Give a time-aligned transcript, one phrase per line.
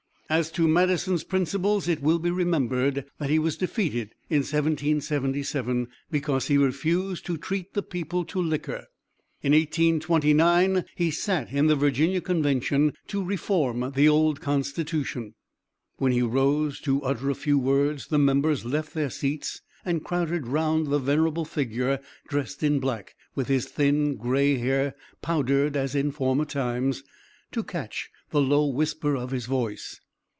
[0.33, 6.47] As to Madison's principles, it will be remembered that he was defeated in 1777, because
[6.47, 8.87] he refused to treat the people to liquor.
[9.41, 15.33] In 1829 he sat in the Virginia Convention to reform the old constitution.
[15.97, 20.47] When he rose to utter a few words the members left their seats and crowded
[20.47, 21.99] around the venerable figure
[22.29, 27.03] dressed in black, with his thin gray hair powdered as in former times,
[27.51, 29.99] to catch the low whisper of his voice.